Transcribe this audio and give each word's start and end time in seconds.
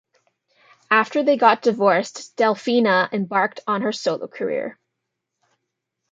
After 0.89 1.21
they 1.21 1.37
got 1.37 1.61
divorced 1.61 2.35
Dellfina 2.35 3.13
embarked 3.13 3.59
on 3.67 3.83
her 3.83 3.91
solo 3.91 4.27
career. 4.27 4.79